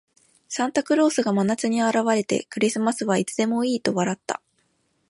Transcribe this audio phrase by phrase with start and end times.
[0.49, 4.41] サンタクロースが真夏に現れて、「クリスマスはいつでもいい」と笑った。